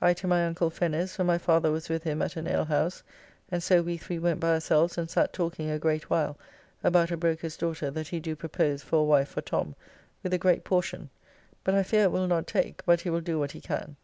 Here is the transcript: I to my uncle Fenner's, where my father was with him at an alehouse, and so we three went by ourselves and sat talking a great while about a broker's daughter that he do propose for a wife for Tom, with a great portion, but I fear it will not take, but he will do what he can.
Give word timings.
I 0.00 0.14
to 0.14 0.26
my 0.26 0.46
uncle 0.46 0.70
Fenner's, 0.70 1.18
where 1.18 1.26
my 1.26 1.36
father 1.36 1.70
was 1.70 1.90
with 1.90 2.04
him 2.04 2.22
at 2.22 2.36
an 2.36 2.46
alehouse, 2.48 3.02
and 3.50 3.62
so 3.62 3.82
we 3.82 3.98
three 3.98 4.18
went 4.18 4.40
by 4.40 4.48
ourselves 4.54 4.96
and 4.96 5.10
sat 5.10 5.34
talking 5.34 5.68
a 5.68 5.78
great 5.78 6.08
while 6.08 6.38
about 6.82 7.10
a 7.10 7.18
broker's 7.18 7.58
daughter 7.58 7.90
that 7.90 8.08
he 8.08 8.18
do 8.18 8.34
propose 8.34 8.82
for 8.82 9.00
a 9.00 9.04
wife 9.04 9.28
for 9.28 9.42
Tom, 9.42 9.74
with 10.22 10.32
a 10.32 10.38
great 10.38 10.64
portion, 10.64 11.10
but 11.64 11.74
I 11.74 11.82
fear 11.82 12.04
it 12.04 12.12
will 12.12 12.26
not 12.26 12.46
take, 12.46 12.82
but 12.86 13.02
he 13.02 13.10
will 13.10 13.20
do 13.20 13.38
what 13.38 13.52
he 13.52 13.60
can. 13.60 13.96